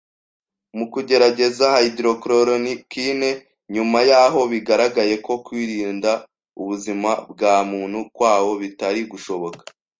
[0.77, 3.29] mu kugerageza hydroxychloroquine,
[3.73, 6.11] nyuma y’aho bigaragaye ko kurinda
[6.61, 9.61] ubuzima bwa muntu kwawo bitari gushoboka”.